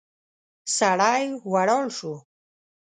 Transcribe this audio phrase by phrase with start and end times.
[0.77, 2.13] سړی ولاړ شو.